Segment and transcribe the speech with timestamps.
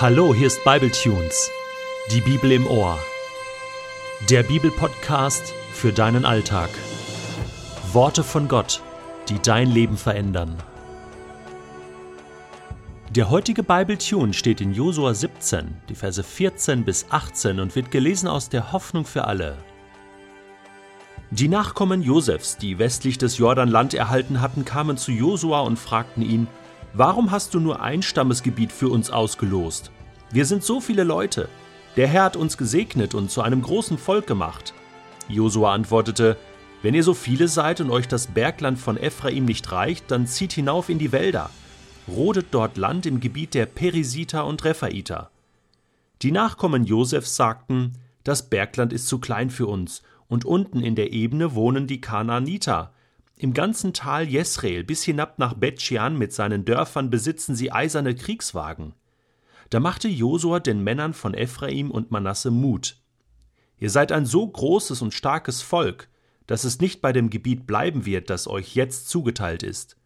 [0.00, 1.50] Hallo, hier ist Bibletunes,
[2.10, 2.98] die Bibel im Ohr.
[4.30, 6.70] Der Bibelpodcast für deinen Alltag.
[7.92, 8.80] Worte von Gott,
[9.28, 10.56] die dein Leben verändern.
[13.10, 18.26] Der heutige Bibletune steht in Josua 17, die Verse 14 bis 18 und wird gelesen
[18.26, 19.58] aus der Hoffnung für alle.
[21.30, 26.46] Die Nachkommen Josefs, die westlich des Jordanland erhalten hatten, kamen zu Josua und fragten ihn:
[26.92, 29.92] Warum hast du nur ein Stammesgebiet für uns ausgelost?
[30.32, 31.48] Wir sind so viele Leute.
[31.96, 34.74] Der Herr hat uns gesegnet und zu einem großen Volk gemacht.
[35.28, 36.36] Josua antwortete,
[36.82, 40.52] Wenn ihr so viele seid und euch das Bergland von Ephraim nicht reicht, dann zieht
[40.52, 41.50] hinauf in die Wälder.
[42.08, 45.30] Rodet dort Land im Gebiet der Perisiter und Rephaiter.
[46.22, 47.92] Die Nachkommen Josefs sagten,
[48.24, 52.92] das Bergland ist zu klein für uns, und unten in der Ebene wohnen die Kanaaniter,
[53.40, 58.92] im ganzen Tal Jesreel bis hinab nach Bet-Shean mit seinen Dörfern besitzen sie eiserne Kriegswagen.
[59.70, 62.96] Da machte Josua den Männern von Ephraim und Manasse Mut.
[63.78, 66.08] Ihr seid ein so großes und starkes Volk,
[66.46, 69.96] dass es nicht bei dem Gebiet bleiben wird, das euch jetzt zugeteilt ist.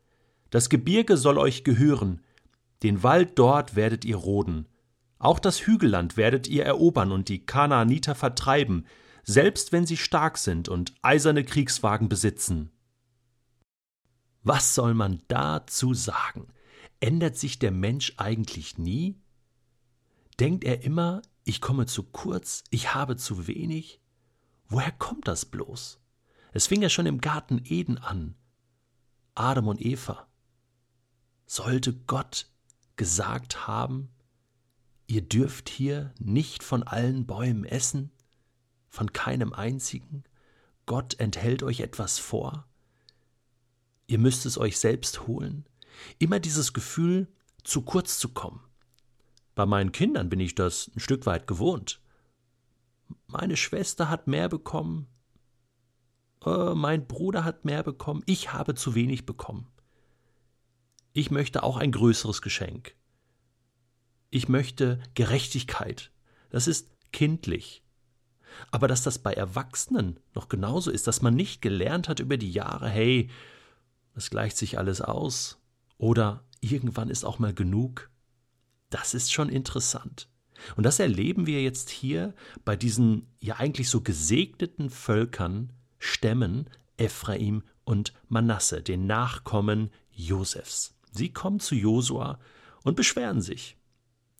[0.50, 2.20] Das Gebirge soll euch gehören,
[2.84, 4.66] den Wald dort werdet ihr roden.
[5.18, 8.86] Auch das Hügelland werdet ihr erobern und die Kanaaniter vertreiben,
[9.24, 12.70] selbst wenn sie stark sind und eiserne Kriegswagen besitzen.
[14.44, 16.48] Was soll man dazu sagen?
[17.00, 19.18] Ändert sich der Mensch eigentlich nie?
[20.38, 24.00] Denkt er immer, ich komme zu kurz, ich habe zu wenig?
[24.68, 25.98] Woher kommt das bloß?
[26.52, 28.34] Es fing ja schon im Garten Eden an.
[29.34, 30.28] Adam und Eva.
[31.46, 32.46] Sollte Gott
[32.96, 34.10] gesagt haben,
[35.06, 38.12] ihr dürft hier nicht von allen Bäumen essen,
[38.88, 40.24] von keinem einzigen,
[40.86, 42.68] Gott enthält euch etwas vor?
[44.06, 45.66] Ihr müsst es euch selbst holen.
[46.18, 47.28] Immer dieses Gefühl,
[47.62, 48.60] zu kurz zu kommen.
[49.54, 52.00] Bei meinen Kindern bin ich das ein Stück weit gewohnt.
[53.26, 55.06] Meine Schwester hat mehr bekommen,
[56.44, 59.68] äh, mein Bruder hat mehr bekommen, ich habe zu wenig bekommen.
[61.12, 62.94] Ich möchte auch ein größeres Geschenk.
[64.30, 66.10] Ich möchte Gerechtigkeit.
[66.50, 67.84] Das ist kindlich.
[68.70, 72.50] Aber dass das bei Erwachsenen noch genauso ist, dass man nicht gelernt hat über die
[72.50, 73.30] Jahre, hey,
[74.14, 75.58] es gleicht sich alles aus
[75.98, 78.10] oder irgendwann ist auch mal genug.
[78.90, 80.28] Das ist schon interessant.
[80.76, 87.62] Und das erleben wir jetzt hier bei diesen ja eigentlich so gesegneten Völkern, Stämmen, Ephraim
[87.84, 90.94] und Manasse, den Nachkommen Josefs.
[91.10, 92.38] Sie kommen zu Josua
[92.82, 93.76] und beschweren sich.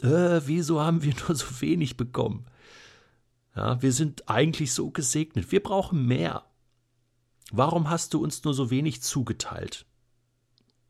[0.02, 2.46] Äh, wieso haben wir nur so wenig bekommen?
[3.56, 5.52] Ja, wir sind eigentlich so gesegnet.
[5.52, 6.44] Wir brauchen mehr.
[7.53, 9.87] Warum hast du uns nur so wenig zugeteilt?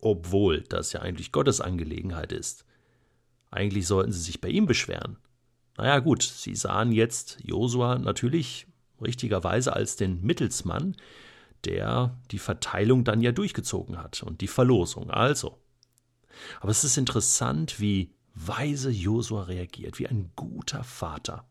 [0.00, 2.64] Obwohl das ja eigentlich Gottes Angelegenheit ist.
[3.50, 5.18] Eigentlich sollten sie sich bei ihm beschweren.
[5.76, 8.66] Naja, gut, sie sahen jetzt Josua natürlich
[9.00, 10.96] richtigerweise als den Mittelsmann,
[11.64, 15.10] der die Verteilung dann ja durchgezogen hat und die Verlosung.
[15.10, 15.58] Also.
[16.60, 21.46] Aber es ist interessant, wie weise Josua reagiert, wie ein guter Vater,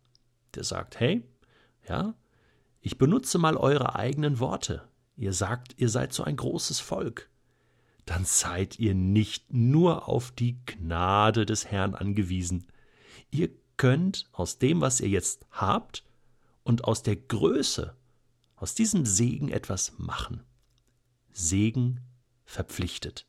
[0.56, 1.24] der sagt: Hey,
[1.88, 2.14] ja,
[2.81, 7.29] ich benutze mal eure eigenen Worte ihr sagt, ihr seid so ein großes Volk,
[8.06, 12.68] dann seid ihr nicht nur auf die Gnade des Herrn angewiesen.
[13.31, 16.03] Ihr könnt aus dem, was ihr jetzt habt,
[16.63, 17.96] und aus der Größe,
[18.56, 20.44] aus diesem Segen etwas machen.
[21.31, 22.00] Segen
[22.46, 23.25] verpflichtet.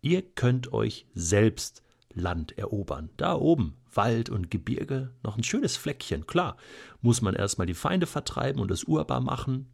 [0.00, 1.82] Ihr könnt euch selbst
[2.12, 3.10] Land erobern.
[3.16, 6.26] Da oben, Wald und Gebirge, noch ein schönes Fleckchen.
[6.26, 6.56] Klar,
[7.00, 9.68] muss man erstmal die Feinde vertreiben und es urbar machen,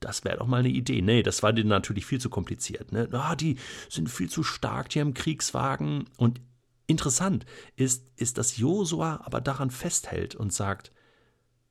[0.00, 1.02] das wäre doch mal eine Idee.
[1.02, 2.92] Nee, das war denen natürlich viel zu kompliziert.
[2.92, 3.08] Ne?
[3.12, 3.56] Ah, die
[3.88, 6.08] sind viel zu stark, die haben Kriegswagen.
[6.16, 6.40] Und
[6.86, 10.92] interessant ist, ist, dass Josua aber daran festhält und sagt,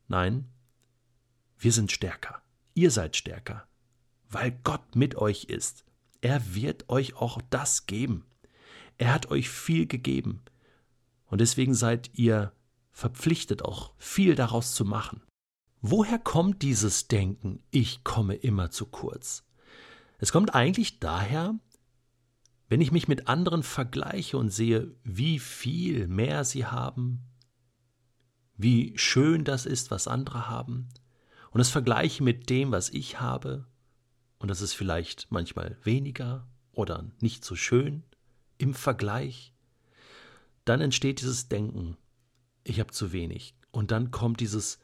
[0.08, 0.50] nein,
[1.58, 2.42] wir sind stärker.
[2.74, 3.68] Ihr seid stärker.
[4.30, 5.86] Weil Gott mit euch ist.
[6.22, 8.26] Er wird euch auch das geben.
[8.98, 10.42] Er hat euch viel gegeben.
[11.26, 12.52] Und deswegen seid ihr
[12.92, 15.22] verpflichtet, auch viel daraus zu machen.
[15.90, 19.46] Woher kommt dieses Denken, ich komme immer zu kurz?
[20.18, 21.58] Es kommt eigentlich daher,
[22.68, 27.24] wenn ich mich mit anderen vergleiche und sehe, wie viel mehr sie haben,
[28.58, 30.90] wie schön das ist, was andere haben,
[31.52, 33.66] und es vergleiche mit dem, was ich habe,
[34.40, 38.04] und das ist vielleicht manchmal weniger oder nicht so schön
[38.58, 39.54] im Vergleich,
[40.66, 41.96] dann entsteht dieses Denken,
[42.66, 43.56] ich habe zu wenig.
[43.72, 44.80] Und dann kommt dieses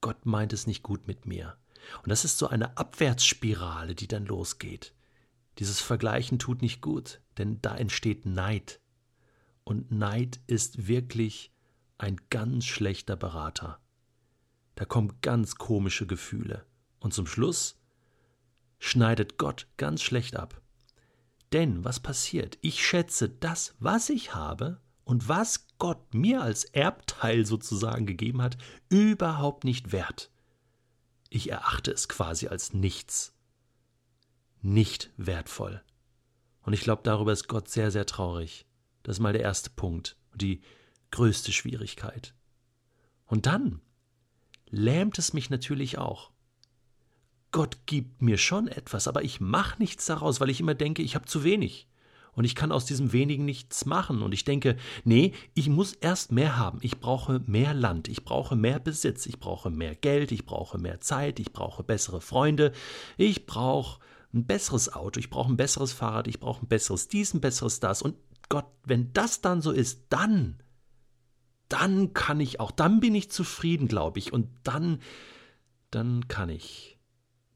[0.00, 1.56] Gott meint es nicht gut mit mir.
[2.02, 4.94] Und das ist so eine Abwärtsspirale, die dann losgeht.
[5.58, 8.80] Dieses Vergleichen tut nicht gut, denn da entsteht Neid.
[9.64, 11.52] Und Neid ist wirklich
[11.98, 13.78] ein ganz schlechter Berater.
[14.74, 16.64] Da kommen ganz komische Gefühle.
[17.00, 17.78] Und zum Schluss
[18.78, 20.60] schneidet Gott ganz schlecht ab.
[21.52, 22.58] Denn was passiert?
[22.62, 28.58] Ich schätze das, was ich habe und was Gott mir als Erbteil sozusagen gegeben hat,
[28.88, 30.30] überhaupt nicht wert.
[31.28, 33.32] Ich erachte es quasi als nichts.
[34.62, 35.82] Nicht wertvoll.
[36.62, 38.66] Und ich glaube, darüber ist Gott sehr, sehr traurig.
[39.02, 40.60] Das ist mal der erste Punkt und die
[41.10, 42.34] größte Schwierigkeit.
[43.26, 43.80] Und dann
[44.66, 46.30] lähmt es mich natürlich auch.
[47.52, 51.14] Gott gibt mir schon etwas, aber ich mache nichts daraus, weil ich immer denke, ich
[51.14, 51.88] habe zu wenig.
[52.32, 54.22] Und ich kann aus diesem wenigen nichts machen.
[54.22, 56.78] Und ich denke, nee, ich muss erst mehr haben.
[56.82, 61.00] Ich brauche mehr Land, ich brauche mehr Besitz, ich brauche mehr Geld, ich brauche mehr
[61.00, 62.72] Zeit, ich brauche bessere Freunde,
[63.16, 64.00] ich brauche
[64.32, 67.80] ein besseres Auto, ich brauche ein besseres Fahrrad, ich brauche ein besseres dies, ein besseres
[67.80, 68.02] das.
[68.02, 68.16] Und
[68.48, 70.62] Gott, wenn das dann so ist, dann,
[71.68, 74.32] dann kann ich auch, dann bin ich zufrieden, glaube ich.
[74.32, 75.00] Und dann,
[75.90, 76.98] dann kann ich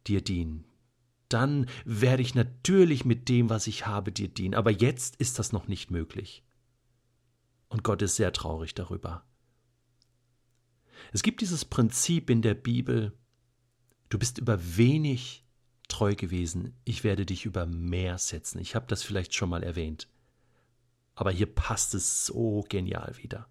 [0.06, 0.64] dir dienen.
[1.28, 4.54] Dann werde ich natürlich mit dem, was ich habe, dir dienen.
[4.54, 6.44] Aber jetzt ist das noch nicht möglich.
[7.68, 9.24] Und Gott ist sehr traurig darüber.
[11.12, 13.12] Es gibt dieses Prinzip in der Bibel,
[14.08, 15.44] du bist über wenig
[15.88, 18.58] treu gewesen, ich werde dich über mehr setzen.
[18.58, 20.08] Ich habe das vielleicht schon mal erwähnt.
[21.14, 23.48] Aber hier passt es so genial wieder.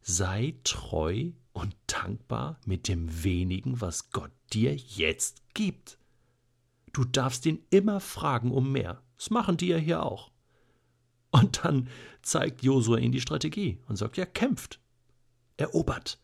[0.00, 5.98] Sei treu und dankbar mit dem wenigen, was Gott dir jetzt gibt.
[6.94, 9.02] Du darfst ihn immer fragen um mehr.
[9.18, 10.30] Das machen die ja hier auch.
[11.30, 11.88] Und dann
[12.22, 14.80] zeigt Josua ihnen die Strategie und sagt, ja, kämpft,
[15.56, 16.20] erobert.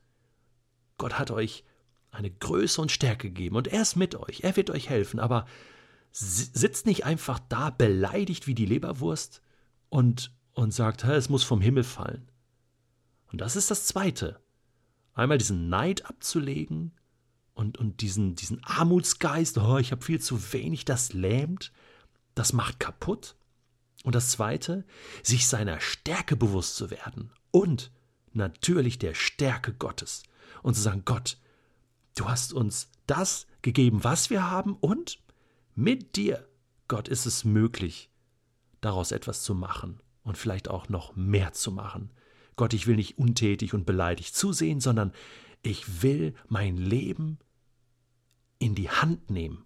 [0.96, 1.64] Gott hat euch
[2.12, 5.46] eine Größe und Stärke gegeben und er ist mit euch, er wird euch helfen, aber
[6.12, 9.42] sitzt nicht einfach da beleidigt wie die Leberwurst
[9.88, 12.30] und, und sagt, es muss vom Himmel fallen.
[13.32, 14.40] Und das ist das Zweite.
[15.14, 16.92] Einmal diesen Neid abzulegen
[17.60, 21.72] und, und diesen, diesen Armutsgeist, oh, ich habe viel zu wenig, das lähmt,
[22.34, 23.36] das macht kaputt.
[24.02, 24.86] Und das Zweite,
[25.22, 27.92] sich seiner Stärke bewusst zu werden und
[28.32, 30.22] natürlich der Stärke Gottes
[30.62, 31.36] und zu sagen, Gott,
[32.16, 35.18] du hast uns das gegeben, was wir haben und
[35.74, 36.48] mit dir,
[36.88, 38.08] Gott, ist es möglich,
[38.80, 42.10] daraus etwas zu machen und vielleicht auch noch mehr zu machen.
[42.56, 45.12] Gott, ich will nicht untätig und beleidigt zusehen, sondern
[45.60, 47.38] ich will mein Leben
[48.60, 49.64] in die Hand nehmen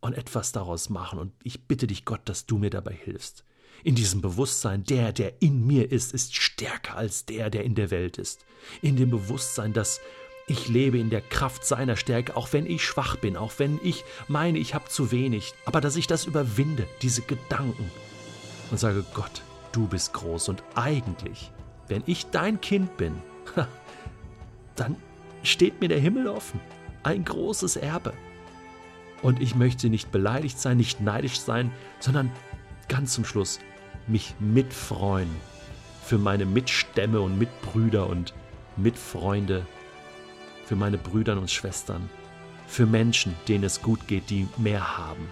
[0.00, 1.18] und etwas daraus machen.
[1.18, 3.44] Und ich bitte dich, Gott, dass du mir dabei hilfst.
[3.84, 7.90] In diesem Bewusstsein, der, der in mir ist, ist stärker als der, der in der
[7.90, 8.46] Welt ist.
[8.80, 10.00] In dem Bewusstsein, dass
[10.46, 14.04] ich lebe in der Kraft seiner Stärke, auch wenn ich schwach bin, auch wenn ich
[14.28, 17.90] meine, ich habe zu wenig, aber dass ich das überwinde, diese Gedanken,
[18.70, 19.42] und sage, Gott,
[19.72, 21.52] du bist groß und eigentlich,
[21.88, 23.14] wenn ich dein Kind bin,
[24.76, 24.96] dann
[25.42, 26.60] steht mir der Himmel offen
[27.02, 28.12] ein großes Erbe.
[29.22, 31.70] Und ich möchte nicht beleidigt sein, nicht neidisch sein,
[32.00, 32.30] sondern
[32.88, 33.60] ganz zum Schluss
[34.06, 35.30] mich mitfreuen
[36.04, 38.34] für meine Mitstämme und Mitbrüder und
[38.76, 39.66] Mitfreunde,
[40.64, 42.10] für meine Brüder und Schwestern,
[42.66, 45.28] für Menschen, denen es gut geht, die mehr haben.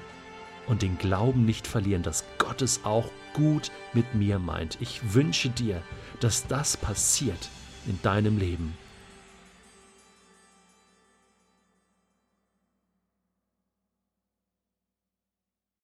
[0.66, 4.78] Und den Glauben nicht verlieren, dass Gott es auch gut mit mir meint.
[4.80, 5.82] Ich wünsche dir,
[6.20, 7.48] dass das passiert
[7.86, 8.76] in deinem Leben.